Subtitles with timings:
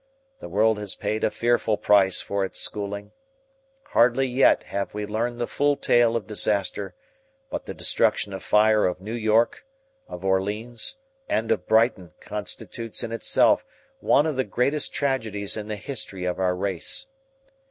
[0.39, 3.11] The world has paid a fearful price for its schooling.
[3.89, 6.95] Hardly yet have we learned the full tale of disaster,
[7.51, 9.63] but the destruction by fire of New York,
[10.07, 10.95] of Orleans,
[11.29, 13.63] and of Brighton constitutes in itself
[13.99, 17.05] one of the greatest tragedies in the history of our race.